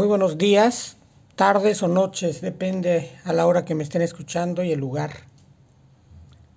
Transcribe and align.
Muy 0.00 0.08
buenos 0.08 0.38
días, 0.38 0.96
tardes 1.36 1.82
o 1.82 1.86
noches, 1.86 2.40
depende 2.40 3.10
a 3.22 3.34
la 3.34 3.46
hora 3.46 3.66
que 3.66 3.74
me 3.74 3.82
estén 3.82 4.00
escuchando 4.00 4.64
y 4.64 4.72
el 4.72 4.80
lugar. 4.80 5.10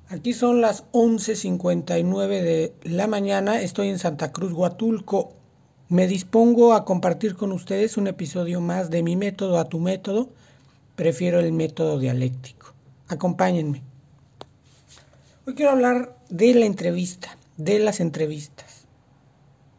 Aquí 0.08 0.32
son 0.32 0.62
las 0.62 0.90
11.59 0.94 2.28
de 2.42 2.74
la 2.84 3.06
mañana, 3.08 3.60
estoy 3.60 3.90
en 3.90 4.00
Santa 4.00 4.32
Cruz, 4.32 4.54
Huatulco. 4.54 5.34
Me 5.90 6.08
dispongo 6.08 6.74
a 6.74 6.86
compartir 6.86 7.36
con 7.36 7.52
ustedes 7.52 7.98
un 7.98 8.08
episodio 8.08 8.62
más 8.62 8.90
de 8.90 9.04
mi 9.04 9.18
método 9.18 9.60
a 9.60 9.68
tu 9.68 9.78
método. 9.78 10.30
Prefiero 10.96 11.42
el 11.42 11.52
método 11.52 12.00
dialéctico. 12.00 12.74
Acompáñenme. 13.10 13.82
Hoy 15.46 15.56
quiero 15.56 15.72
hablar 15.72 16.16
de 16.30 16.54
la 16.54 16.66
entrevista, 16.66 17.38
de 17.58 17.80
las 17.80 18.00
entrevistas. 18.00 18.86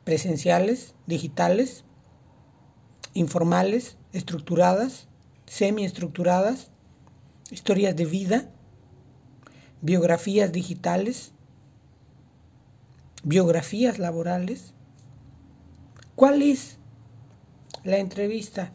Presenciales, 0.04 0.94
digitales, 1.06 1.84
informales, 3.14 3.96
estructuradas, 4.12 5.06
semiestructuradas, 5.46 6.70
historias 7.50 7.96
de 7.96 8.04
vida, 8.04 8.48
biografías 9.80 10.52
digitales, 10.52 11.32
biografías 13.22 13.98
laborales. 13.98 14.72
¿Cuál 16.16 16.42
es 16.42 16.78
la 17.84 17.98
entrevista 17.98 18.72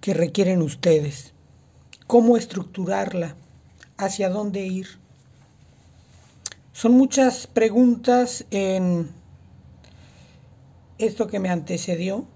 que 0.00 0.14
requieren 0.14 0.62
ustedes? 0.62 1.32
¿Cómo 2.06 2.36
estructurarla? 2.36 3.36
¿Hacia 3.96 4.28
dónde 4.28 4.66
ir? 4.66 4.86
Son 6.72 6.92
muchas 6.92 7.46
preguntas 7.46 8.44
en 8.50 9.10
esto 10.98 11.26
que 11.26 11.40
me 11.40 11.48
antecedió 11.50 12.26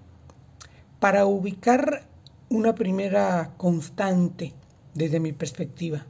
para 1.03 1.25
ubicar 1.25 2.07
una 2.47 2.75
primera 2.75 3.55
constante 3.57 4.53
desde 4.93 5.19
mi 5.19 5.33
perspectiva. 5.33 6.05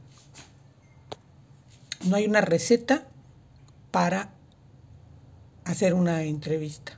No 2.04 2.14
hay 2.14 2.26
una 2.26 2.40
receta 2.40 3.04
para 3.90 4.30
hacer 5.64 5.94
una 5.94 6.22
entrevista. 6.22 6.96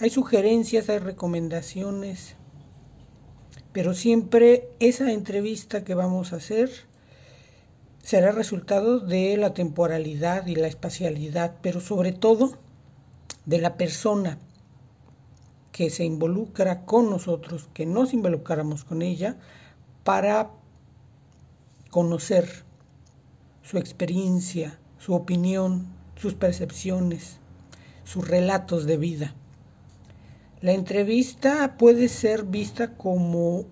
Hay 0.00 0.10
sugerencias, 0.10 0.90
hay 0.90 0.98
recomendaciones, 0.98 2.36
pero 3.72 3.94
siempre 3.94 4.68
esa 4.80 5.12
entrevista 5.12 5.82
que 5.82 5.94
vamos 5.94 6.34
a 6.34 6.36
hacer 6.36 6.70
será 8.02 8.32
resultado 8.32 9.00
de 9.00 9.34
la 9.38 9.54
temporalidad 9.54 10.46
y 10.46 10.56
la 10.56 10.66
espacialidad, 10.66 11.54
pero 11.62 11.80
sobre 11.80 12.12
todo 12.12 12.58
de 13.46 13.62
la 13.62 13.78
persona 13.78 14.38
que 15.72 15.90
se 15.90 16.04
involucra 16.04 16.84
con 16.84 17.10
nosotros, 17.10 17.68
que 17.72 17.86
nos 17.86 18.12
involucráramos 18.12 18.84
con 18.84 19.02
ella 19.02 19.36
para 20.04 20.50
conocer 21.90 22.64
su 23.62 23.78
experiencia, 23.78 24.78
su 24.98 25.14
opinión, 25.14 25.86
sus 26.16 26.34
percepciones, 26.34 27.38
sus 28.04 28.26
relatos 28.26 28.86
de 28.86 28.96
vida. 28.96 29.34
La 30.60 30.72
entrevista 30.72 31.76
puede 31.78 32.08
ser 32.08 32.44
vista 32.44 32.96
como 32.96 33.64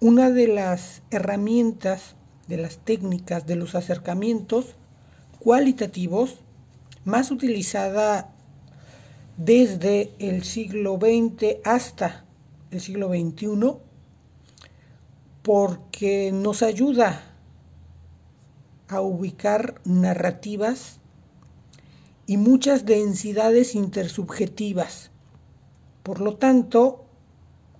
una 0.00 0.30
de 0.30 0.48
las 0.48 1.02
herramientas, 1.10 2.16
de 2.48 2.56
las 2.56 2.78
técnicas, 2.78 3.46
de 3.46 3.56
los 3.56 3.74
acercamientos 3.74 4.76
cualitativos 5.38 6.40
más 7.04 7.30
utilizada 7.30 8.34
desde 9.42 10.12
el 10.18 10.44
siglo 10.44 10.98
XX 11.00 11.64
hasta 11.64 12.26
el 12.70 12.78
siglo 12.78 13.08
XXI 13.08 13.78
porque 15.40 16.30
nos 16.30 16.62
ayuda 16.62 17.22
a 18.88 19.00
ubicar 19.00 19.80
narrativas 19.86 20.98
y 22.26 22.36
muchas 22.36 22.84
densidades 22.84 23.74
intersubjetivas. 23.74 25.10
Por 26.02 26.20
lo 26.20 26.36
tanto, 26.36 27.06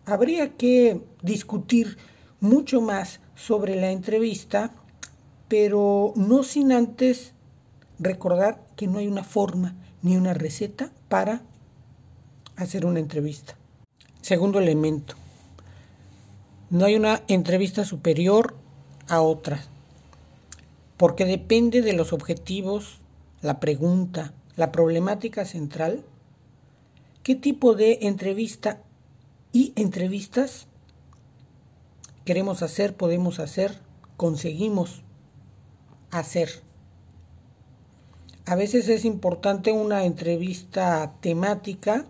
habría 0.07 0.57
que 0.57 1.03
discutir 1.23 1.99
mucho 2.41 2.81
más 2.81 3.21
sobre 3.35 3.77
la 3.77 3.91
entrevista, 3.91 4.73
pero 5.47 6.15
no 6.17 6.43
sin 6.43 6.73
antes 6.73 7.35
recordar 7.99 8.67
que 8.77 8.87
no 8.87 8.99
hay 8.99 9.09
una 9.09 9.25
forma 9.25 9.77
ni 10.01 10.17
una 10.17 10.33
receta 10.33 10.91
para 11.11 11.43
hacer 12.63 12.87
una 12.87 13.01
entrevista. 13.01 13.57
Segundo 14.21 14.59
elemento, 14.59 15.15
no 16.69 16.85
hay 16.85 16.95
una 16.95 17.23
entrevista 17.29 17.85
superior 17.85 18.55
a 19.09 19.23
otra, 19.23 19.65
porque 20.97 21.25
depende 21.25 21.83
de 21.83 21.95
los 21.95 22.13
objetivos, 22.13 22.99
la 23.43 23.59
pregunta, 23.61 24.33
la 24.57 24.71
problemática 24.71 25.45
central, 25.45 26.05
qué 27.23 27.35
tipo 27.35 27.75
de 27.75 28.01
entrevista 28.03 28.81
y 29.53 29.73
entrevistas 29.77 30.67
queremos 32.25 32.63
hacer, 32.63 32.95
podemos 32.95 33.41
hacer, 33.41 33.79
conseguimos 34.17 35.03
hacer. 36.11 36.51
A 38.45 38.55
veces 38.55 38.89
es 38.89 39.05
importante 39.05 39.73
una 39.73 40.05
entrevista 40.05 41.15
temática 41.21 42.07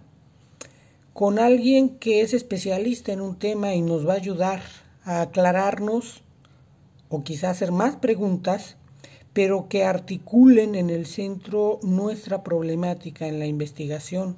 con 1.13 1.39
alguien 1.39 1.99
que 1.99 2.21
es 2.21 2.35
especialista 2.35 3.13
en 3.13 3.21
un 3.21 3.37
tema 3.37 3.75
y 3.75 3.83
nos 3.83 4.07
va 4.07 4.15
a 4.15 4.17
ayudar 4.17 4.63
a 5.05 5.23
aclararnos 5.23 6.23
o 7.09 7.25
quizás 7.25 7.57
hacer 7.57 7.73
más 7.73 7.97
preguntas, 7.97 8.77
pero 9.33 9.69
que 9.69 9.85
articulen 9.85 10.75
en 10.75 10.91
el 10.91 11.07
centro 11.07 11.81
nuestra 11.83 12.43
problemática 12.43 13.27
en 13.27 13.39
la 13.39 13.47
investigación, 13.47 14.37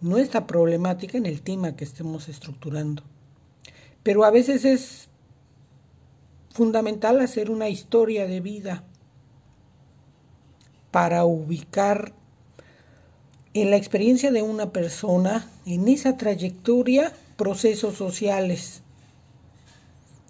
nuestra 0.00 0.46
problemática 0.46 1.18
en 1.18 1.26
el 1.26 1.42
tema 1.42 1.76
que 1.76 1.84
estemos 1.84 2.28
estructurando. 2.28 3.02
Pero 4.02 4.24
a 4.24 4.30
veces 4.30 4.64
es 4.64 5.08
fundamental 6.50 7.20
hacer 7.20 7.50
una 7.50 7.68
historia 7.68 8.26
de 8.26 8.40
vida 8.40 8.84
para 10.90 11.24
ubicar 11.24 12.12
en 13.52 13.70
la 13.70 13.76
experiencia 13.76 14.30
de 14.30 14.42
una 14.42 14.72
persona, 14.72 15.48
en 15.66 15.88
esa 15.88 16.16
trayectoria, 16.16 17.12
procesos 17.36 17.96
sociales 17.96 18.82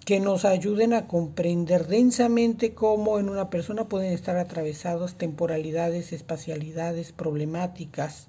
que 0.05 0.19
nos 0.19 0.45
ayuden 0.45 0.93
a 0.93 1.07
comprender 1.07 1.87
densamente 1.87 2.73
cómo 2.73 3.19
en 3.19 3.29
una 3.29 3.49
persona 3.49 3.87
pueden 3.87 4.11
estar 4.11 4.37
atravesados 4.37 5.15
temporalidades, 5.15 6.11
espacialidades, 6.11 7.11
problemáticas, 7.11 8.27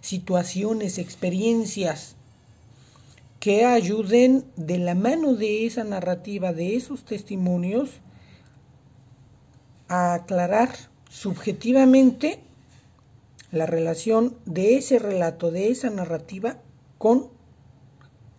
situaciones, 0.00 0.98
experiencias 0.98 2.14
que 3.40 3.64
ayuden 3.64 4.44
de 4.56 4.78
la 4.78 4.94
mano 4.94 5.34
de 5.34 5.66
esa 5.66 5.82
narrativa, 5.82 6.52
de 6.52 6.76
esos 6.76 7.04
testimonios, 7.04 7.90
a 9.88 10.14
aclarar 10.14 10.70
subjetivamente 11.08 12.40
la 13.50 13.66
relación 13.66 14.36
de 14.44 14.76
ese 14.76 14.98
relato, 14.98 15.50
de 15.50 15.70
esa 15.70 15.90
narrativa 15.90 16.58
con 16.98 17.28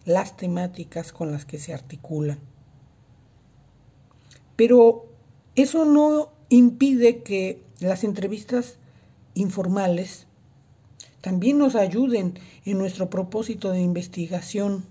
las 0.05 0.37
temáticas 0.37 1.11
con 1.11 1.31
las 1.31 1.45
que 1.45 1.59
se 1.59 1.73
articulan. 1.73 2.39
Pero 4.55 5.05
eso 5.55 5.85
no 5.85 6.31
impide 6.49 7.23
que 7.23 7.63
las 7.79 8.03
entrevistas 8.03 8.77
informales 9.33 10.27
también 11.21 11.57
nos 11.57 11.75
ayuden 11.75 12.39
en 12.65 12.77
nuestro 12.77 13.09
propósito 13.09 13.71
de 13.71 13.81
investigación 13.81 14.85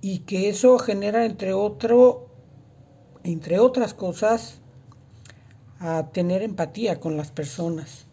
y 0.00 0.20
que 0.20 0.48
eso 0.48 0.78
genera 0.78 1.24
entre 1.24 1.52
otro 1.52 2.28
entre 3.22 3.58
otras 3.58 3.94
cosas 3.94 4.60
a 5.78 6.10
tener 6.12 6.42
empatía 6.42 7.00
con 7.00 7.16
las 7.16 7.32
personas. 7.32 8.06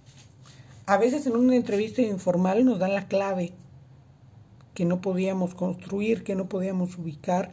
A 0.86 0.98
veces 0.98 1.28
en 1.28 1.36
una 1.36 1.56
entrevista 1.56 2.02
informal 2.02 2.66
nos 2.66 2.80
dan 2.80 2.96
la 2.96 3.08
clave 3.08 3.54
que 4.74 4.86
no 4.86 5.02
podíamos 5.02 5.54
construir, 5.54 6.24
que 6.24 6.36
no 6.36 6.50
podíamos 6.50 6.98
ubicar 6.98 7.52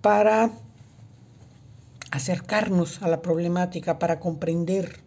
para 0.00 0.50
acercarnos 2.10 3.02
a 3.02 3.08
la 3.08 3.20
problemática, 3.20 3.98
para 3.98 4.20
comprender, 4.20 5.00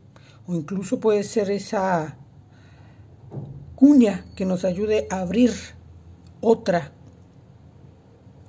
o 0.47 0.53
incluso 0.55 0.99
puede 0.99 1.23
ser 1.23 1.49
esa 1.49 2.17
cuña 3.75 4.25
que 4.35 4.45
nos 4.45 4.65
ayude 4.65 5.07
a 5.09 5.21
abrir 5.21 5.51
otra 6.41 6.91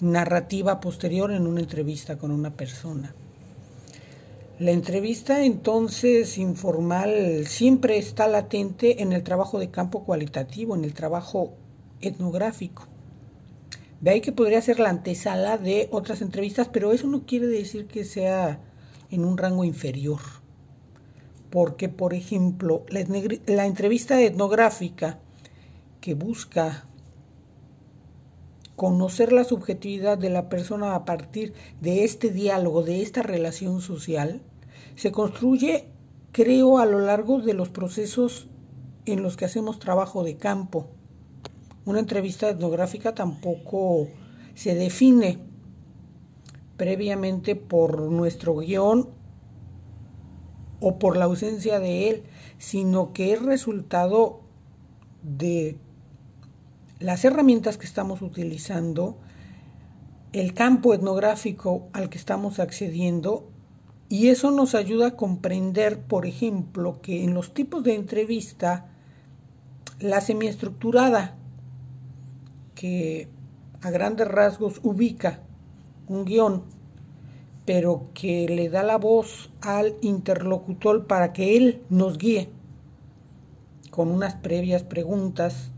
narrativa 0.01 0.81
posterior 0.81 1.31
en 1.31 1.47
una 1.47 1.61
entrevista 1.61 2.19
con 2.19 2.33
una 2.33 2.51
persona. 2.55 3.15
La 4.63 4.71
entrevista 4.71 5.45
entonces 5.45 6.39
informal 6.39 7.49
siempre 7.49 7.99
está 7.99 8.29
latente 8.29 9.03
en 9.03 9.13
el 9.13 9.25
trabajo 9.25 9.59
de 9.59 9.73
campo 9.73 10.05
cualitativo, 10.05 10.77
en 10.77 10.85
el 10.85 10.95
trabajo 10.95 11.55
etnográfico. 12.01 12.87
De 14.01 14.13
ahí 14.13 14.21
que 14.21 14.31
podría 14.31 14.63
ser 14.63 14.79
la 14.79 14.91
antesala 14.91 15.59
de 15.59 15.89
otras 15.91 16.23
entrevistas, 16.23 16.69
pero 16.69 16.93
eso 16.93 17.09
no 17.09 17.27
quiere 17.27 17.49
decir 17.49 17.89
que 17.89 18.05
sea 18.05 18.61
en 19.11 19.25
un 19.25 19.37
rango 19.37 19.65
inferior. 19.65 20.21
Porque, 21.51 21.89
por 21.89 22.15
ejemplo, 22.15 22.87
la, 22.89 23.05
la 23.47 23.67
entrevista 23.67 24.23
etnográfica 24.23 25.19
que 26.01 26.15
busca 26.15 26.87
conocer 28.77 29.33
la 29.33 29.43
subjetividad 29.43 30.19
de 30.19 30.31
la 30.31 30.49
persona 30.49 30.95
a 30.95 31.05
partir 31.05 31.53
de 31.81 32.05
este 32.05 32.31
diálogo, 32.31 32.85
de 32.85 33.03
esta 33.03 33.23
relación 33.23 33.81
social, 33.81 34.41
se 34.97 35.13
construye, 35.13 35.89
creo, 36.33 36.79
a 36.79 36.87
lo 36.87 37.01
largo 37.01 37.41
de 37.41 37.55
los 37.55 37.69
procesos 37.69 38.49
en 39.07 39.23
los 39.23 39.37
que 39.37 39.45
hacemos 39.45 39.79
trabajo 39.79 40.25
de 40.25 40.37
campo. 40.37 40.89
Una 41.85 41.99
entrevista 41.99 42.49
etnográfica 42.49 43.15
tampoco 43.15 44.09
se 44.55 44.75
define 44.75 45.39
previamente 46.77 47.57
por 47.57 48.01
nuestro 48.01 48.57
guion 48.57 49.09
o 50.81 50.99
por 50.99 51.17
la 51.17 51.27
ausencia 51.27 51.79
de 51.79 52.11
él, 52.11 52.23
sino 52.59 53.13
que 53.13 53.33
es 53.33 53.43
resultado 53.43 54.41
de 55.23 55.77
las 56.99 57.25
herramientas 57.25 57.79
que 57.79 57.87
estamos 57.87 58.23
utilizando, 58.23 59.19
el 60.33 60.55
campo 60.55 60.95
etnográfico 60.95 61.89
al 61.93 62.09
que 62.09 62.19
estamos 62.19 62.59
accediendo 62.59 63.52
y 64.13 64.29
eso 64.29 64.51
nos 64.51 64.75
ayuda 64.75 65.07
a 65.07 65.17
comprender, 65.17 66.03
por 66.03 66.27
ejemplo, 66.27 67.01
que 67.01 67.25
en 67.25 67.33
los 67.33 67.55
tipos 67.55 67.83
de 67.83 67.95
entrevista, 67.95 68.91
la 70.01 70.21
semiestructurada, 70.21 71.35
que 72.75 73.31
a 73.81 73.91
grandes 73.91 74.29
rasgos 74.29 74.81
ubica 74.83 75.41
un 76.09 76.27
guion, 76.27 76.63
pero 77.65 78.11
que 78.13 78.47
le 78.51 78.69
da 78.69 78.83
la 78.83 78.99
voz 78.99 79.51
al 79.63 79.95
interlocutor 80.03 81.07
para 81.07 81.33
que 81.33 81.57
él 81.57 81.83
nos 81.89 82.19
guíe 82.19 82.51
con 83.91 84.11
unas 84.11 84.35
previas 84.35 84.83
preguntas 84.83 85.73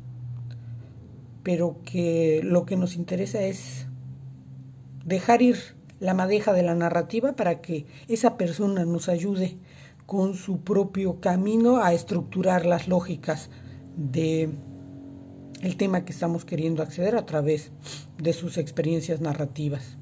pero 1.44 1.76
que 1.84 2.40
lo 2.42 2.64
que 2.64 2.76
nos 2.76 2.96
interesa 2.96 3.42
es 3.42 3.86
dejar 5.04 5.42
ir 5.42 5.56
la 6.04 6.12
madeja 6.12 6.52
de 6.52 6.62
la 6.62 6.74
narrativa 6.74 7.32
para 7.32 7.62
que 7.62 7.86
esa 8.08 8.36
persona 8.36 8.84
nos 8.84 9.08
ayude 9.08 9.56
con 10.04 10.34
su 10.34 10.58
propio 10.58 11.18
camino 11.18 11.78
a 11.78 11.94
estructurar 11.94 12.66
las 12.66 12.88
lógicas 12.88 13.48
de 13.96 14.50
el 15.62 15.76
tema 15.78 16.04
que 16.04 16.12
estamos 16.12 16.44
queriendo 16.44 16.82
acceder 16.82 17.16
a 17.16 17.24
través 17.24 17.72
de 18.18 18.34
sus 18.34 18.58
experiencias 18.58 19.22
narrativas. 19.22 19.96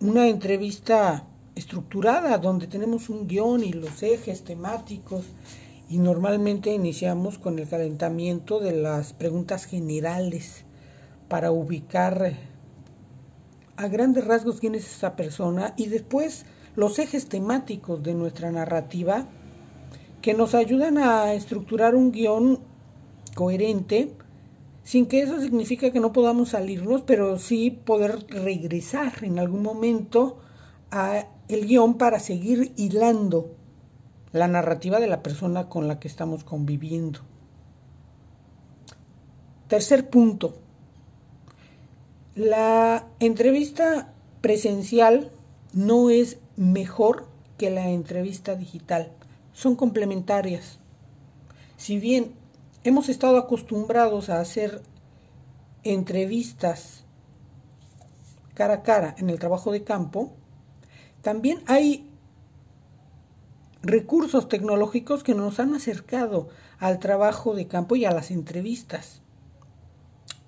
Una 0.00 0.26
entrevista 0.26 1.28
estructurada 1.54 2.36
donde 2.38 2.66
tenemos 2.66 3.08
un 3.08 3.28
guion 3.28 3.62
y 3.62 3.72
los 3.72 4.02
ejes 4.02 4.42
temáticos 4.42 5.24
y 5.88 5.98
normalmente 5.98 6.74
iniciamos 6.74 7.38
con 7.38 7.60
el 7.60 7.68
calentamiento 7.68 8.58
de 8.58 8.72
las 8.72 9.12
preguntas 9.12 9.66
generales 9.66 10.64
para 11.28 11.52
ubicar 11.52 12.53
a 13.76 13.88
grandes 13.88 14.26
rasgos 14.26 14.60
quién 14.60 14.74
es 14.74 14.86
esa 14.86 15.16
persona 15.16 15.74
y 15.76 15.86
después 15.86 16.46
los 16.76 16.98
ejes 16.98 17.28
temáticos 17.28 18.02
de 18.02 18.14
nuestra 18.14 18.50
narrativa 18.50 19.26
que 20.22 20.34
nos 20.34 20.54
ayudan 20.54 20.98
a 20.98 21.34
estructurar 21.34 21.94
un 21.94 22.10
guion 22.10 22.60
coherente 23.34 24.14
sin 24.82 25.06
que 25.06 25.22
eso 25.22 25.40
signifique 25.40 25.92
que 25.92 26.00
no 26.00 26.12
podamos 26.12 26.50
salirnos, 26.50 27.02
pero 27.02 27.38
sí 27.38 27.70
poder 27.70 28.26
regresar 28.28 29.12
en 29.22 29.38
algún 29.38 29.62
momento 29.62 30.38
a 30.90 31.26
el 31.48 31.66
guion 31.66 31.94
para 31.94 32.20
seguir 32.20 32.72
hilando 32.76 33.56
la 34.32 34.46
narrativa 34.46 35.00
de 35.00 35.06
la 35.06 35.22
persona 35.22 35.68
con 35.68 35.88
la 35.88 35.98
que 35.98 36.08
estamos 36.08 36.44
conviviendo. 36.44 37.20
Tercer 39.68 40.10
punto. 40.10 40.63
La 42.36 43.06
entrevista 43.20 44.12
presencial 44.40 45.30
no 45.72 46.10
es 46.10 46.38
mejor 46.56 47.28
que 47.58 47.70
la 47.70 47.90
entrevista 47.90 48.56
digital. 48.56 49.12
Son 49.52 49.76
complementarias. 49.76 50.80
Si 51.76 52.00
bien 52.00 52.34
hemos 52.82 53.08
estado 53.08 53.38
acostumbrados 53.38 54.30
a 54.30 54.40
hacer 54.40 54.82
entrevistas 55.84 57.04
cara 58.54 58.74
a 58.74 58.82
cara 58.82 59.14
en 59.18 59.30
el 59.30 59.38
trabajo 59.38 59.70
de 59.70 59.84
campo, 59.84 60.32
también 61.22 61.62
hay 61.66 62.10
recursos 63.80 64.48
tecnológicos 64.48 65.22
que 65.22 65.34
nos 65.34 65.60
han 65.60 65.72
acercado 65.72 66.48
al 66.80 66.98
trabajo 66.98 67.54
de 67.54 67.68
campo 67.68 67.94
y 67.94 68.06
a 68.06 68.10
las 68.10 68.32
entrevistas. 68.32 69.23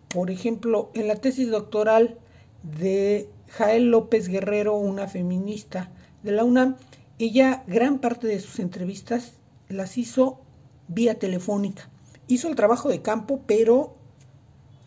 Por 0.08 0.30
ejemplo, 0.30 0.90
en 0.94 1.08
la 1.08 1.16
tesis 1.16 1.50
doctoral 1.50 2.18
de 2.62 3.28
Jael 3.50 3.90
López 3.90 4.28
Guerrero, 4.28 4.76
una 4.76 5.06
feminista 5.06 5.90
de 6.22 6.32
la 6.32 6.44
UNAM, 6.44 6.76
ella 7.18 7.64
gran 7.66 7.98
parte 7.98 8.26
de 8.26 8.40
sus 8.40 8.58
entrevistas 8.58 9.32
las 9.68 9.98
hizo 9.98 10.40
vía 10.88 11.18
telefónica. 11.18 11.88
Hizo 12.28 12.48
el 12.48 12.56
trabajo 12.56 12.88
de 12.88 13.02
campo, 13.02 13.40
pero 13.46 13.96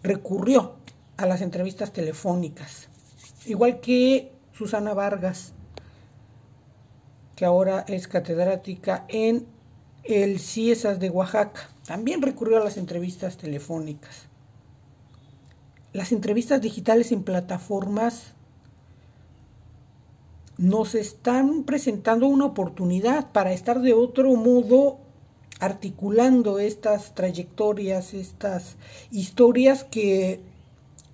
recurrió 0.03 0.75
a 1.17 1.25
las 1.25 1.41
entrevistas 1.41 1.91
telefónicas. 1.91 2.89
Igual 3.45 3.79
que 3.79 4.31
Susana 4.53 4.93
Vargas, 4.93 5.53
que 7.35 7.45
ahora 7.45 7.85
es 7.87 8.07
catedrática 8.07 9.05
en 9.07 9.47
el 10.03 10.39
CIESAS 10.39 10.99
de 10.99 11.09
Oaxaca. 11.09 11.69
También 11.85 12.21
recurrió 12.21 12.57
a 12.57 12.63
las 12.63 12.77
entrevistas 12.77 13.37
telefónicas. 13.37 14.28
Las 15.91 16.11
entrevistas 16.11 16.61
digitales 16.61 17.11
en 17.11 17.23
plataformas 17.23 18.33
nos 20.57 20.93
están 20.93 21.63
presentando 21.63 22.27
una 22.27 22.45
oportunidad 22.45 23.31
para 23.31 23.53
estar 23.53 23.81
de 23.81 23.93
otro 23.93 24.35
modo 24.35 24.99
articulando 25.59 26.59
estas 26.59 27.15
trayectorias, 27.15 28.13
estas 28.13 28.75
historias 29.09 29.83
que 29.83 30.41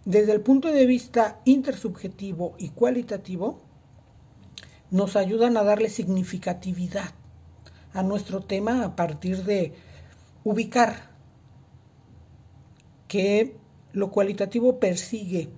desde 0.04 0.34
el 0.34 0.42
punto 0.42 0.68
de 0.72 0.86
vista 0.86 1.40
intersubjetivo 1.46 2.56
y 2.58 2.70
cualitativo 2.70 3.60
nos 4.92 5.16
ayudan 5.16 5.58
a 5.58 5.64
darle 5.64 5.90
significatividad 5.90 7.12
a 7.94 8.04
nuestro 8.04 8.42
tema 8.42 8.84
a 8.84 8.96
partir 8.96 9.44
de 9.46 9.74
ubicar 10.44 11.12
que 13.08 13.56
lo 13.96 14.12
cualitativo 14.12 14.80
persigue 14.80 15.50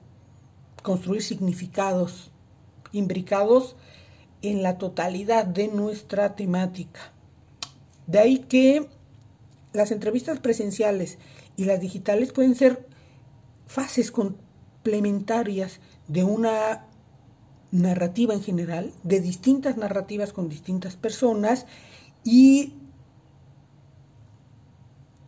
construir 0.83 1.23
significados 1.23 2.31
imbricados 2.91 3.75
en 4.41 4.63
la 4.63 4.77
totalidad 4.77 5.45
de 5.45 5.67
nuestra 5.67 6.35
temática. 6.35 7.11
De 8.05 8.19
ahí 8.19 8.37
que 8.39 8.87
las 9.73 9.91
entrevistas 9.91 10.39
presenciales 10.39 11.17
y 11.57 11.65
las 11.65 11.81
digitales 11.81 12.31
pueden 12.31 12.55
ser 12.55 12.87
fases 13.65 14.11
complementarias 14.11 15.79
de 16.07 16.23
una 16.23 16.85
narrativa 17.71 18.33
en 18.33 18.41
general, 18.41 18.93
de 19.03 19.19
distintas 19.19 19.75
narrativas 19.77 20.31
con 20.31 20.47
distintas 20.47 20.95
personas 20.95 21.65
y 22.23 22.75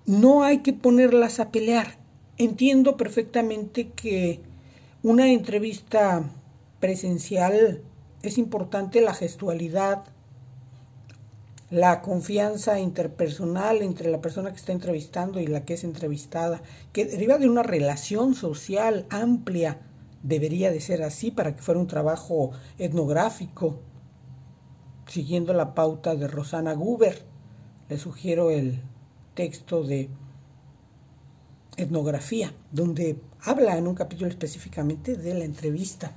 no 0.06 0.44
hay 0.44 0.60
que 0.60 0.74
ponerlas 0.74 1.39
a 1.39 1.51
pelear. 1.51 1.99
Entiendo 2.41 2.96
perfectamente 2.96 3.89
que 3.89 4.39
una 5.03 5.29
entrevista 5.29 6.24
presencial 6.79 7.81
es 8.22 8.38
importante 8.38 9.01
la 9.01 9.13
gestualidad, 9.13 10.05
la 11.69 12.01
confianza 12.01 12.79
interpersonal 12.79 13.81
entre 13.81 14.10
la 14.10 14.22
persona 14.22 14.51
que 14.51 14.55
está 14.55 14.72
entrevistando 14.72 15.41
y 15.41 15.48
la 15.48 15.65
que 15.65 15.74
es 15.74 15.84
entrevistada, 15.84 16.62
que 16.93 17.03
deriva 17.03 17.39
de 17.39 17.50
una 17.50 17.62
relación 17.62 18.34
social 18.36 19.05
amplia 19.10 19.81
debería 20.24 20.72
de 20.72 20.79
ser 20.79 21.03
así 21.03 21.31
para 21.31 21.58
que 21.58 21.62
fuera 21.62 21.81
un 21.81 21.88
trabajo 21.88 22.51
etnográfico, 22.77 23.81
siguiendo 25.08 25.51
la 25.51 25.75
pauta 25.75 26.15
de 26.15 26.29
Rosana 26.29 26.72
Guber. 26.72 27.22
Le 27.89 27.98
sugiero 27.98 28.50
el 28.50 28.81
texto 29.34 29.84
de 29.84 30.10
etnografía, 31.83 32.53
donde 32.71 33.19
habla 33.41 33.77
en 33.77 33.88
un 33.88 33.95
capítulo 33.95 34.29
específicamente 34.29 35.15
de 35.15 35.33
la 35.33 35.45
entrevista. 35.45 36.15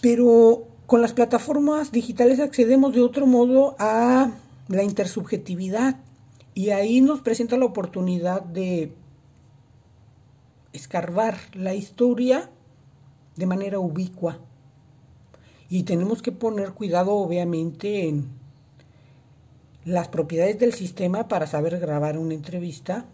Pero 0.00 0.66
con 0.86 1.00
las 1.00 1.12
plataformas 1.12 1.92
digitales 1.92 2.40
accedemos 2.40 2.94
de 2.94 3.00
otro 3.00 3.26
modo 3.26 3.76
a 3.78 4.32
la 4.68 4.82
intersubjetividad 4.82 5.96
y 6.54 6.70
ahí 6.70 7.00
nos 7.00 7.20
presenta 7.20 7.56
la 7.56 7.64
oportunidad 7.64 8.42
de 8.42 8.92
escarbar 10.72 11.38
la 11.54 11.74
historia 11.74 12.50
de 13.36 13.46
manera 13.46 13.78
ubicua. 13.78 14.38
Y 15.68 15.84
tenemos 15.84 16.20
que 16.20 16.32
poner 16.32 16.72
cuidado 16.72 17.12
obviamente 17.12 18.08
en 18.08 18.28
las 19.84 20.08
propiedades 20.08 20.58
del 20.58 20.74
sistema 20.74 21.28
para 21.28 21.46
saber 21.46 21.78
grabar 21.78 22.18
una 22.18 22.34
entrevista, 22.34 23.06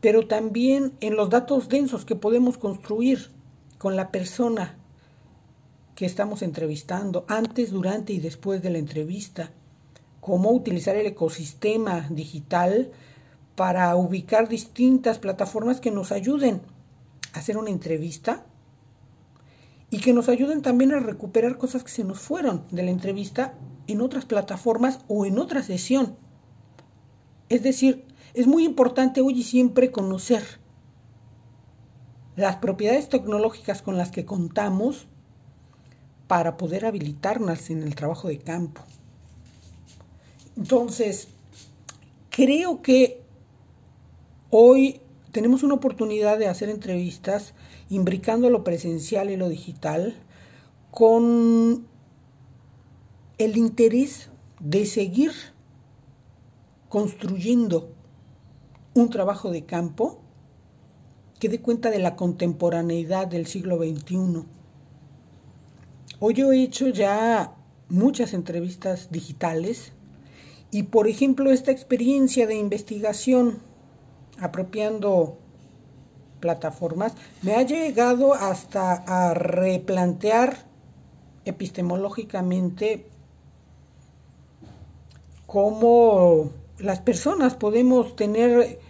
pero 0.00 0.26
también 0.26 0.92
en 1.00 1.16
los 1.16 1.30
datos 1.30 1.68
densos 1.68 2.04
que 2.04 2.16
podemos 2.16 2.58
construir 2.58 3.30
con 3.78 3.96
la 3.96 4.10
persona 4.10 4.78
que 5.94 6.06
estamos 6.06 6.42
entrevistando, 6.42 7.24
antes, 7.28 7.70
durante 7.70 8.12
y 8.12 8.20
después 8.20 8.62
de 8.62 8.70
la 8.70 8.78
entrevista, 8.78 9.50
cómo 10.20 10.50
utilizar 10.50 10.96
el 10.96 11.06
ecosistema 11.06 12.06
digital 12.10 12.90
para 13.54 13.96
ubicar 13.96 14.48
distintas 14.48 15.18
plataformas 15.18 15.80
que 15.80 15.90
nos 15.90 16.12
ayuden 16.12 16.60
a 17.32 17.38
hacer 17.38 17.56
una 17.56 17.70
entrevista 17.70 18.44
y 19.90 19.98
que 20.00 20.12
nos 20.12 20.28
ayuden 20.28 20.62
también 20.62 20.92
a 20.92 21.00
recuperar 21.00 21.58
cosas 21.58 21.82
que 21.82 21.90
se 21.90 22.04
nos 22.04 22.18
fueron 22.18 22.64
de 22.70 22.82
la 22.82 22.90
entrevista 22.90 23.54
en 23.86 24.00
otras 24.00 24.24
plataformas 24.24 25.00
o 25.08 25.24
en 25.24 25.38
otra 25.38 25.62
sesión. 25.62 26.16
Es 27.48 27.62
decir, 27.62 28.04
es 28.36 28.46
muy 28.46 28.66
importante 28.66 29.22
hoy 29.22 29.40
y 29.40 29.42
siempre 29.42 29.90
conocer 29.90 30.44
las 32.36 32.56
propiedades 32.56 33.08
tecnológicas 33.08 33.80
con 33.80 33.96
las 33.96 34.10
que 34.10 34.26
contamos 34.26 35.06
para 36.28 36.58
poder 36.58 36.84
habilitarnos 36.84 37.70
en 37.70 37.82
el 37.82 37.94
trabajo 37.94 38.28
de 38.28 38.36
campo. 38.36 38.82
Entonces, 40.54 41.28
creo 42.28 42.82
que 42.82 43.22
hoy 44.50 45.00
tenemos 45.32 45.62
una 45.62 45.74
oportunidad 45.74 46.38
de 46.38 46.48
hacer 46.48 46.68
entrevistas 46.68 47.54
imbricando 47.88 48.50
lo 48.50 48.64
presencial 48.64 49.30
y 49.30 49.38
lo 49.38 49.48
digital 49.48 50.14
con 50.90 51.86
el 53.38 53.56
interés 53.56 54.28
de 54.60 54.84
seguir 54.84 55.32
construyendo 56.90 57.95
un 58.96 59.10
trabajo 59.10 59.50
de 59.50 59.64
campo 59.64 60.18
que 61.38 61.48
dé 61.50 61.60
cuenta 61.60 61.90
de 61.90 61.98
la 61.98 62.16
contemporaneidad 62.16 63.26
del 63.26 63.46
siglo 63.46 63.76
XXI. 63.76 64.44
Hoy 66.18 66.34
yo 66.34 66.50
he 66.50 66.62
hecho 66.62 66.88
ya 66.88 67.52
muchas 67.90 68.32
entrevistas 68.32 69.10
digitales 69.10 69.92
y 70.70 70.84
por 70.84 71.08
ejemplo 71.08 71.50
esta 71.50 71.72
experiencia 71.72 72.46
de 72.46 72.54
investigación 72.54 73.58
apropiando 74.40 75.38
plataformas 76.40 77.12
me 77.42 77.54
ha 77.54 77.62
llegado 77.62 78.32
hasta 78.34 78.92
a 78.92 79.34
replantear 79.34 80.66
epistemológicamente 81.44 83.06
cómo 85.46 86.50
las 86.78 87.00
personas 87.00 87.54
podemos 87.54 88.16
tener 88.16 88.80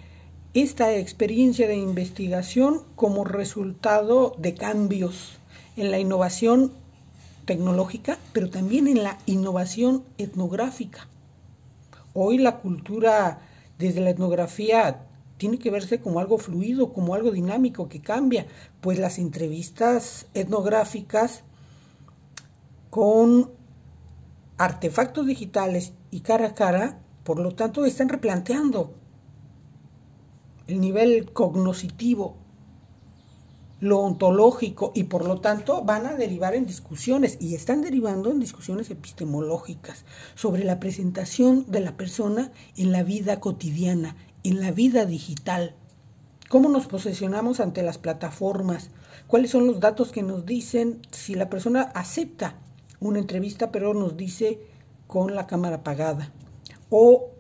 esta 0.62 0.94
experiencia 0.94 1.68
de 1.68 1.76
investigación 1.76 2.80
como 2.94 3.24
resultado 3.24 4.34
de 4.38 4.54
cambios 4.54 5.36
en 5.76 5.90
la 5.90 5.98
innovación 5.98 6.72
tecnológica, 7.44 8.16
pero 8.32 8.48
también 8.48 8.88
en 8.88 9.02
la 9.02 9.18
innovación 9.26 10.02
etnográfica. 10.16 11.08
Hoy 12.14 12.38
la 12.38 12.56
cultura 12.56 13.40
desde 13.78 14.00
la 14.00 14.08
etnografía 14.08 15.04
tiene 15.36 15.58
que 15.58 15.70
verse 15.70 16.00
como 16.00 16.20
algo 16.20 16.38
fluido, 16.38 16.94
como 16.94 17.14
algo 17.14 17.32
dinámico 17.32 17.90
que 17.90 18.00
cambia, 18.00 18.46
pues 18.80 18.98
las 18.98 19.18
entrevistas 19.18 20.26
etnográficas 20.32 21.44
con 22.88 23.50
artefactos 24.56 25.26
digitales 25.26 25.92
y 26.10 26.20
cara 26.20 26.46
a 26.46 26.54
cara, 26.54 26.98
por 27.24 27.40
lo 27.40 27.54
tanto, 27.54 27.84
están 27.84 28.08
replanteando 28.08 28.94
el 30.66 30.80
nivel 30.80 31.32
cognoscitivo, 31.32 32.36
lo 33.80 34.00
ontológico 34.00 34.92
y 34.94 35.04
por 35.04 35.26
lo 35.26 35.40
tanto 35.40 35.84
van 35.84 36.06
a 36.06 36.14
derivar 36.14 36.54
en 36.54 36.66
discusiones 36.66 37.36
y 37.40 37.54
están 37.54 37.82
derivando 37.82 38.30
en 38.30 38.40
discusiones 38.40 38.90
epistemológicas 38.90 40.04
sobre 40.34 40.64
la 40.64 40.80
presentación 40.80 41.66
de 41.70 41.80
la 41.80 41.96
persona 41.96 42.52
en 42.76 42.92
la 42.92 43.02
vida 43.02 43.38
cotidiana, 43.38 44.16
en 44.44 44.60
la 44.60 44.70
vida 44.70 45.04
digital. 45.04 45.74
¿Cómo 46.48 46.68
nos 46.68 46.86
posicionamos 46.86 47.60
ante 47.60 47.82
las 47.82 47.98
plataformas? 47.98 48.90
¿Cuáles 49.26 49.50
son 49.50 49.66
los 49.66 49.80
datos 49.80 50.10
que 50.10 50.22
nos 50.22 50.46
dicen 50.46 51.02
si 51.10 51.34
la 51.34 51.50
persona 51.50 51.82
acepta 51.94 52.56
una 52.98 53.18
entrevista 53.18 53.70
pero 53.72 53.92
nos 53.92 54.16
dice 54.16 54.60
con 55.06 55.34
la 55.34 55.46
cámara 55.46 55.76
apagada? 55.76 56.32
O 56.88 57.35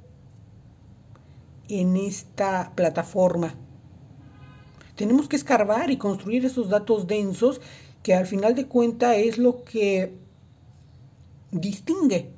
en 1.68 1.96
esta 1.96 2.72
plataforma. 2.74 3.54
Tenemos 4.94 5.28
que 5.28 5.36
escarbar 5.36 5.90
y 5.90 5.98
construir 5.98 6.44
esos 6.44 6.70
datos 6.70 7.06
densos 7.06 7.60
que 8.02 8.14
al 8.14 8.26
final 8.26 8.54
de 8.54 8.66
cuenta 8.66 9.16
es 9.16 9.36
lo 9.36 9.64
que 9.64 10.14
distingue 11.50 12.30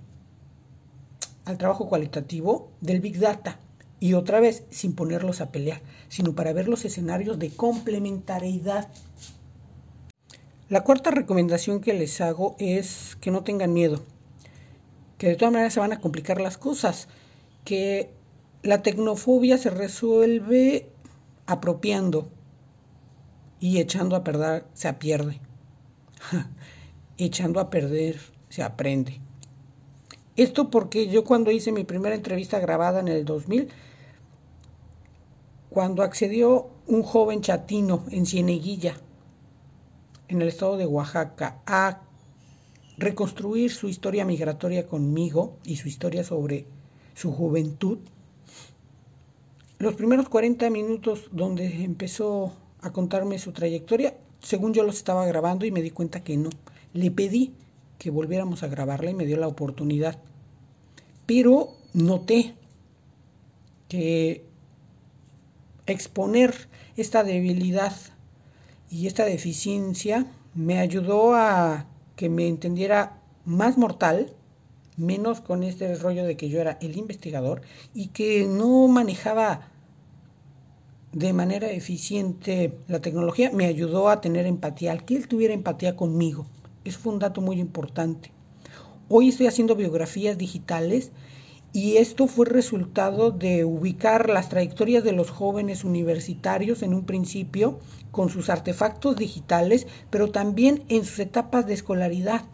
al 1.44 1.58
trabajo 1.58 1.88
cualitativo 1.88 2.70
del 2.80 3.00
Big 3.00 3.18
Data. 3.18 3.60
Y 4.00 4.14
otra 4.14 4.38
vez, 4.38 4.64
sin 4.70 4.94
ponerlos 4.94 5.40
a 5.40 5.50
pelear, 5.50 5.80
sino 6.08 6.34
para 6.34 6.52
ver 6.52 6.68
los 6.68 6.84
escenarios 6.84 7.38
de 7.38 7.50
complementariedad. 7.50 8.88
La 10.68 10.84
cuarta 10.84 11.10
recomendación 11.10 11.80
que 11.80 11.94
les 11.94 12.20
hago 12.20 12.54
es 12.58 13.16
que 13.20 13.30
no 13.30 13.42
tengan 13.42 13.72
miedo, 13.72 14.04
que 15.16 15.28
de 15.28 15.36
todas 15.36 15.52
maneras 15.52 15.74
se 15.74 15.80
van 15.80 15.92
a 15.92 16.00
complicar 16.00 16.40
las 16.40 16.58
cosas, 16.58 17.08
que 17.64 18.10
la 18.62 18.82
tecnofobia 18.82 19.58
se 19.58 19.70
resuelve 19.70 20.90
apropiando 21.46 22.28
y 23.60 23.78
echando 23.78 24.16
a 24.16 24.24
perder 24.24 24.66
se 24.74 24.92
pierde. 24.94 25.40
echando 27.18 27.60
a 27.60 27.70
perder 27.70 28.20
se 28.48 28.62
aprende. 28.62 29.20
Esto 30.36 30.70
porque 30.70 31.08
yo 31.08 31.24
cuando 31.24 31.50
hice 31.50 31.72
mi 31.72 31.84
primera 31.84 32.14
entrevista 32.14 32.60
grabada 32.60 33.00
en 33.00 33.08
el 33.08 33.24
2000, 33.24 33.68
cuando 35.70 36.02
accedió 36.02 36.70
un 36.86 37.02
joven 37.02 37.40
chatino 37.40 38.04
en 38.10 38.24
Cieneguilla, 38.24 38.94
en 40.28 40.42
el 40.42 40.48
estado 40.48 40.76
de 40.76 40.86
Oaxaca, 40.86 41.60
a 41.66 42.02
reconstruir 42.96 43.72
su 43.72 43.88
historia 43.88 44.24
migratoria 44.24 44.86
conmigo 44.86 45.56
y 45.64 45.76
su 45.76 45.88
historia 45.88 46.22
sobre 46.24 46.66
su 47.14 47.32
juventud, 47.32 47.98
los 49.78 49.94
primeros 49.94 50.28
40 50.28 50.70
minutos 50.70 51.28
donde 51.30 51.84
empezó 51.84 52.52
a 52.80 52.92
contarme 52.92 53.38
su 53.38 53.52
trayectoria, 53.52 54.16
según 54.40 54.74
yo 54.74 54.82
los 54.82 54.96
estaba 54.96 55.26
grabando 55.26 55.66
y 55.66 55.70
me 55.70 55.82
di 55.82 55.90
cuenta 55.90 56.22
que 56.22 56.36
no. 56.36 56.50
Le 56.92 57.10
pedí 57.10 57.54
que 57.98 58.10
volviéramos 58.10 58.62
a 58.62 58.68
grabarla 58.68 59.10
y 59.10 59.14
me 59.14 59.26
dio 59.26 59.36
la 59.36 59.48
oportunidad. 59.48 60.18
Pero 61.26 61.70
noté 61.92 62.54
que 63.88 64.44
exponer 65.86 66.68
esta 66.96 67.24
debilidad 67.24 67.94
y 68.90 69.06
esta 69.06 69.24
deficiencia 69.24 70.26
me 70.54 70.78
ayudó 70.78 71.34
a 71.34 71.86
que 72.16 72.28
me 72.28 72.48
entendiera 72.48 73.20
más 73.44 73.78
mortal 73.78 74.32
menos 74.98 75.40
con 75.40 75.62
este 75.62 75.94
rollo 75.96 76.24
de 76.24 76.36
que 76.36 76.48
yo 76.48 76.60
era 76.60 76.78
el 76.80 76.96
investigador 76.96 77.62
y 77.94 78.08
que 78.08 78.46
no 78.46 78.88
manejaba 78.88 79.68
de 81.12 81.32
manera 81.32 81.70
eficiente 81.70 82.78
la 82.86 83.00
tecnología, 83.00 83.50
me 83.52 83.66
ayudó 83.66 84.08
a 84.08 84.20
tener 84.20 84.46
empatía, 84.46 84.92
al 84.92 85.04
que 85.04 85.16
él 85.16 85.28
tuviera 85.28 85.54
empatía 85.54 85.96
conmigo. 85.96 86.46
Eso 86.84 86.98
fue 86.98 87.12
un 87.12 87.18
dato 87.18 87.40
muy 87.40 87.60
importante. 87.60 88.30
Hoy 89.08 89.30
estoy 89.30 89.46
haciendo 89.46 89.74
biografías 89.74 90.36
digitales 90.36 91.12
y 91.72 91.96
esto 91.96 92.26
fue 92.26 92.46
resultado 92.46 93.30
de 93.30 93.64
ubicar 93.64 94.28
las 94.28 94.48
trayectorias 94.48 95.04
de 95.04 95.12
los 95.12 95.30
jóvenes 95.30 95.84
universitarios 95.84 96.82
en 96.82 96.94
un 96.94 97.04
principio 97.04 97.78
con 98.10 98.30
sus 98.30 98.50
artefactos 98.50 99.16
digitales, 99.16 99.86
pero 100.10 100.30
también 100.30 100.84
en 100.88 101.04
sus 101.04 101.18
etapas 101.18 101.66
de 101.66 101.74
escolaridad. 101.74 102.44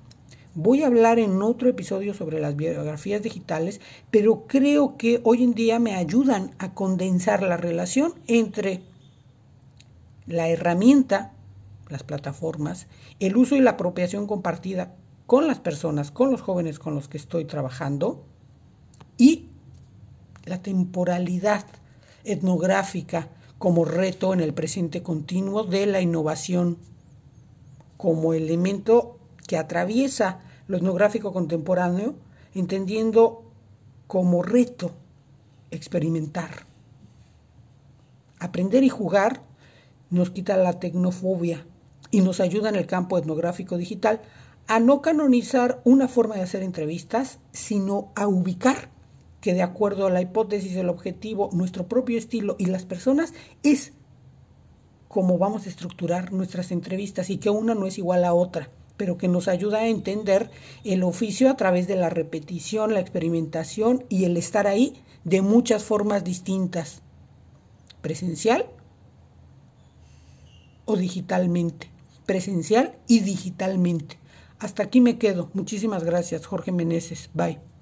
Voy 0.57 0.85
a 0.85 0.87
hablar 0.87 1.19
en 1.19 1.43
otro 1.43 1.69
episodio 1.69 2.15
sobre 2.15 2.41
las 2.41 2.55
biografías 2.55 3.21
digitales, 3.21 3.81
pero 4.13 4.47
creo 4.47 4.97
que 4.97 5.21
hoy 5.25 5.43
en 5.43 5.53
día 5.53 5.81
me 5.81 5.97
ayudan 5.97 6.53
a 6.59 6.75
condensar 6.75 7.43
la 7.43 7.57
relación 7.57 8.15
entre 8.29 8.83
la 10.27 10.49
herramienta, 10.49 11.33
las 11.89 12.05
plataformas, 12.05 12.87
el 13.19 13.37
uso 13.37 13.57
y 13.57 13.61
la 13.61 13.71
apropiación 13.71 14.29
compartida 14.29 14.95
con 15.27 15.49
las 15.49 15.59
personas, 15.59 16.13
con 16.13 16.31
los 16.31 16.41
jóvenes 16.41 16.79
con 16.79 16.95
los 16.95 17.09
que 17.09 17.19
estoy 17.19 17.47
trabajando 17.47 18.25
y 19.19 19.49
la 20.45 20.63
temporalidad 20.63 21.67
etnográfica 22.23 23.29
como 23.59 23.85
reto 23.85 24.33
en 24.33 24.41
el 24.41 24.55
presente 24.55 25.03
continuo 25.03 25.65
de 25.65 25.87
la 25.87 26.01
innovación, 26.01 26.79
como 27.97 28.35
elemento 28.35 29.14
que 29.47 29.57
atraviesa 29.57 30.41
lo 30.67 30.77
etnográfico 30.77 31.33
contemporáneo, 31.33 32.15
entendiendo 32.55 33.45
como 34.07 34.43
reto 34.43 34.93
experimentar. 35.71 36.67
Aprender 38.39 38.85
y 38.85 38.89
jugar 38.89 39.43
nos 40.11 40.31
quita 40.31 40.57
la 40.57 40.79
tecnofobia 40.79 41.67
y 42.11 42.21
nos 42.21 42.41
ayuda 42.41 42.69
en 42.69 42.77
el 42.77 42.87
campo 42.87 43.19
etnográfico 43.19 43.77
digital 43.77 44.21
a 44.67 44.81
no 44.81 45.03
canonizar 45.03 45.81
una 45.85 46.09
forma 46.09 46.37
de 46.37 46.43
hacer 46.43 46.63
entrevistas, 46.63 47.39
sino 47.53 48.13
a 48.15 48.27
ubicar 48.27 48.91
que 49.41 49.53
de 49.53 49.63
acuerdo 49.63 50.07
a 50.07 50.11
la 50.11 50.23
hipótesis, 50.23 50.75
el 50.77 50.89
objetivo, 50.89 51.51
nuestro 51.53 51.87
propio 51.87 52.17
estilo 52.17 52.57
y 52.59 52.67
las 52.67 52.87
personas 52.87 53.35
es 53.63 53.93
como 55.09 55.39
vamos 55.39 55.67
a 55.67 55.69
estructurar 55.69 56.33
nuestras 56.33 56.73
entrevistas 56.73 57.31
y 57.31 57.37
que 57.37 57.51
una 57.51 57.75
no 57.75 57.87
es 57.87 57.99
igual 57.99 58.25
a 58.25 58.35
otra, 58.35 58.71
pero 58.97 59.19
que 59.19 59.29
nos 59.29 59.49
ayuda 59.49 59.79
a 59.79 59.89
entender 59.89 60.51
el 60.85 61.03
oficio 61.03 61.51
a 61.51 61.57
través 61.57 61.87
de 61.89 61.97
la 61.97 62.11
repetición, 62.11 62.95
la 62.95 63.01
experimentación 63.01 64.05
y 64.09 64.25
el 64.25 64.37
estar 64.37 64.67
ahí 64.67 64.95
de 65.25 65.43
muchas 65.43 65.85
formas 65.85 66.23
distintas, 66.23 67.03
presencial 68.01 68.67
o 70.85 70.97
digitalmente, 70.97 71.91
presencial 72.27 72.97
y 73.09 73.21
digitalmente. 73.21 74.19
Hasta 74.59 74.83
aquí 74.83 75.01
me 75.01 75.19
quedo. 75.19 75.51
Muchísimas 75.55 76.05
gracias, 76.05 76.47
Jorge 76.47 76.73
Meneses. 76.73 77.31
Bye. 77.35 77.74